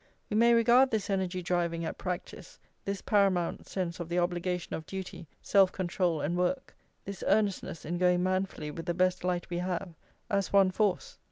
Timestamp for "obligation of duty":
4.17-5.27